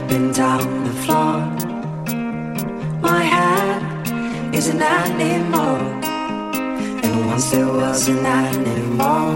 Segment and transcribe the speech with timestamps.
[0.00, 1.38] up and down the floor.
[3.00, 5.76] My head is an animal,
[7.04, 9.26] and once there was an animal.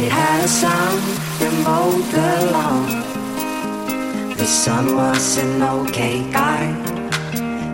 [0.00, 0.92] It had a son
[1.38, 2.86] that mowed the lawn.
[4.36, 6.64] The sun was an okay guy.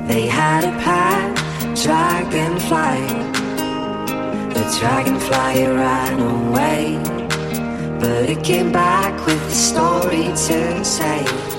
[0.06, 1.36] They had a pet
[1.82, 3.00] dragonfly.
[4.54, 6.98] The dragonfly ran away,
[8.00, 11.57] but it came back with a story to say.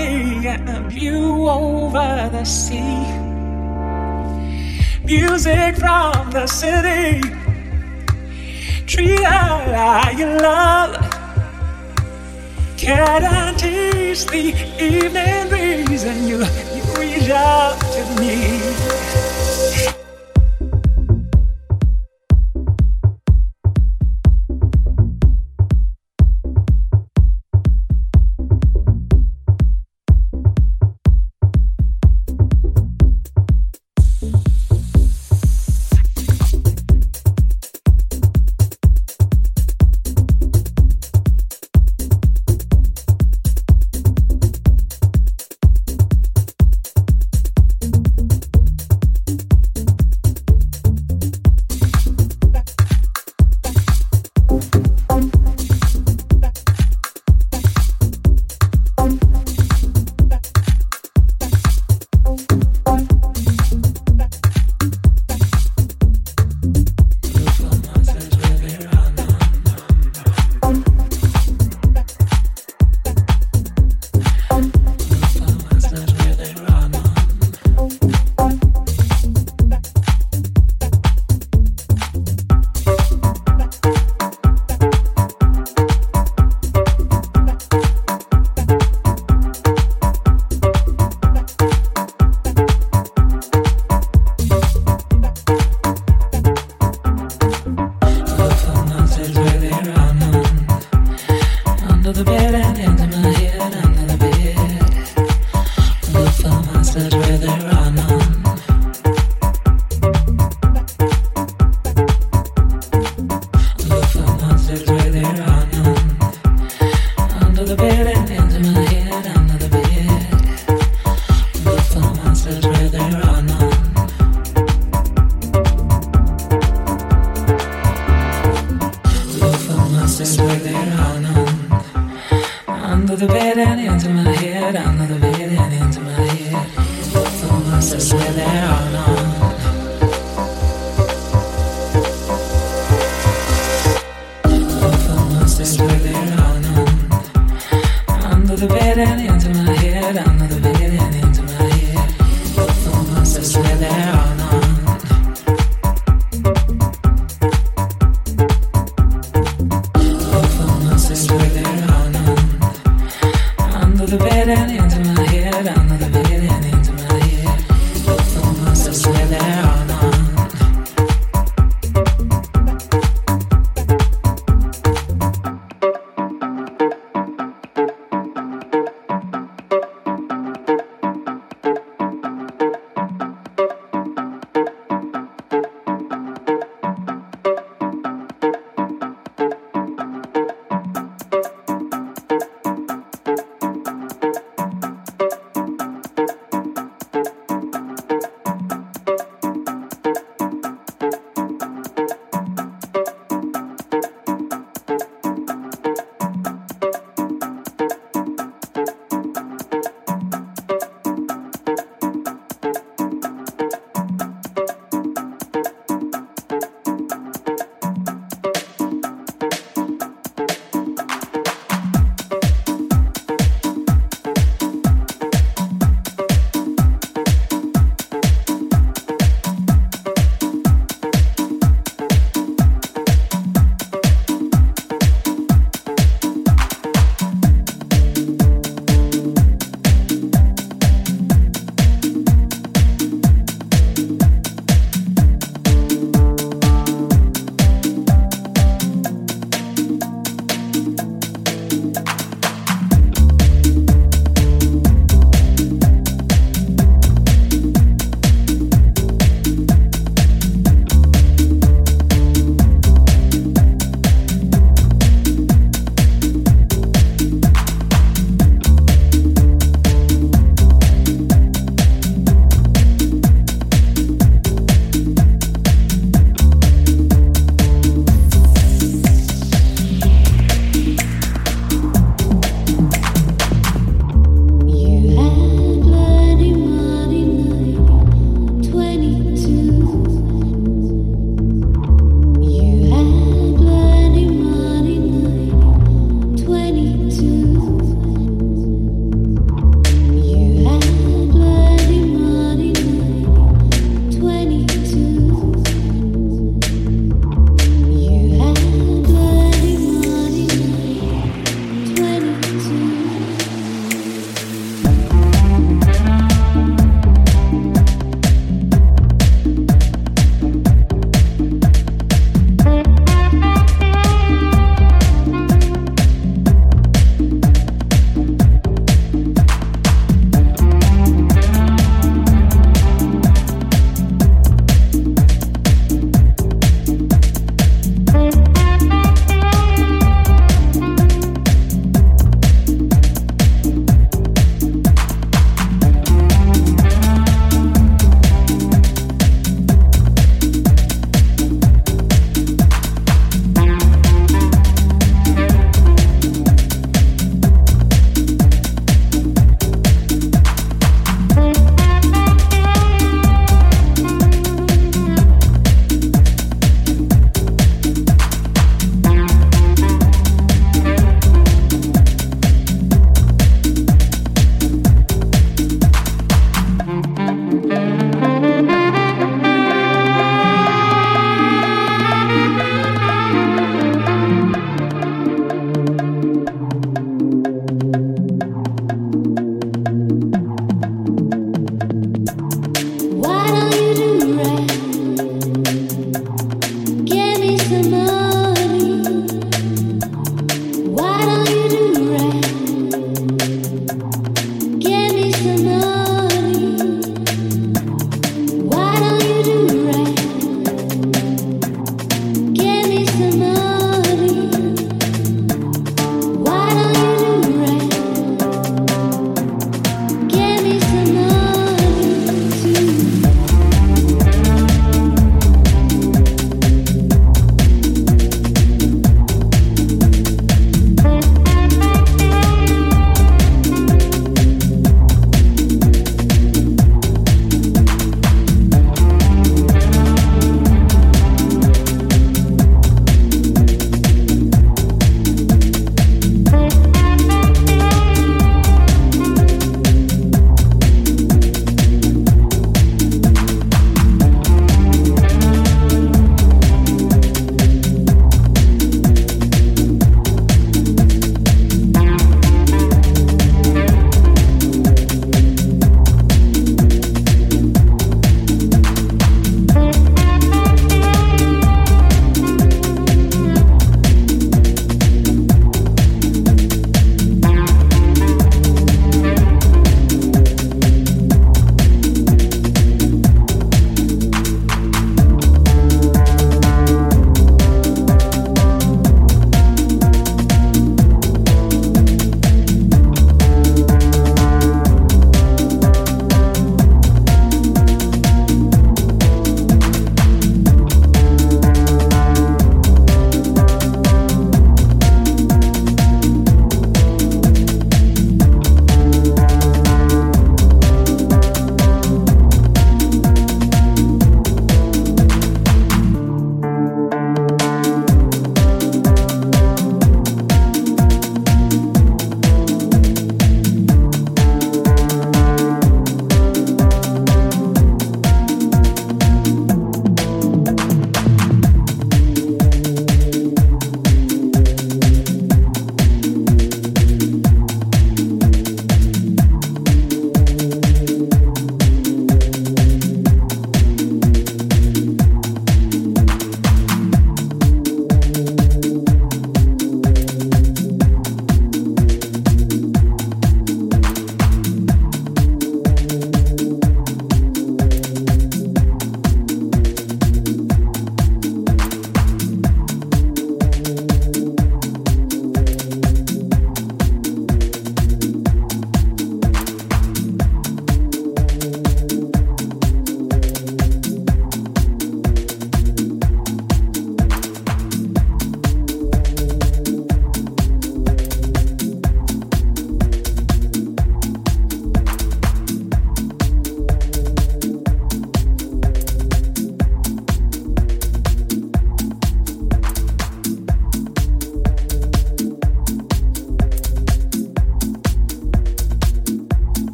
[0.00, 3.04] And a view over the sea.
[5.04, 7.20] Music from the city.
[8.86, 10.96] Treat her you love.
[13.58, 16.38] taste the evening breeze and you,
[16.74, 18.73] you reach out to me.